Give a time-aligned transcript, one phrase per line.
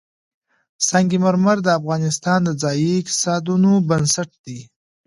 [0.87, 4.59] سنگ مرمر د افغانستان د ځایي اقتصادونو بنسټ دی.